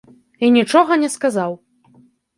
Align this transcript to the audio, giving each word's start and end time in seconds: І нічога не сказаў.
І 0.47 0.49
нічога 0.55 0.97
не 1.03 1.09
сказаў. 1.17 1.51